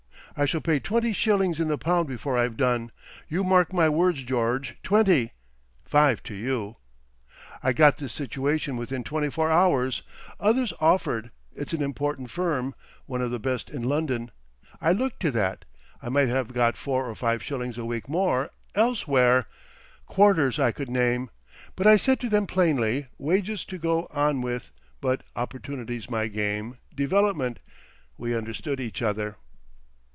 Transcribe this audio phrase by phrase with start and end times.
[0.37, 6.23] I shall pay twenty shillings in the pound before I've done—you mark my words, George,—twenty—five
[6.23, 6.77] to you....
[7.61, 11.31] I got this situation within twenty four hours—others offered.
[11.53, 14.31] It's an important firm—one of the best in London.
[14.79, 15.65] I looked to that.
[16.01, 19.47] I might have got four or five shillings a week more—elsewhere.
[20.05, 21.29] Quarters I could name.
[21.75, 24.71] But I said to them plainly, wages to go on with,
[25.01, 27.59] but opportunity's my game—development.
[28.17, 29.35] We understood each other."